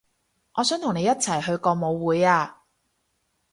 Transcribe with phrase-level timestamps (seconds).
[0.55, 2.63] 我想同你一齊去個舞會啊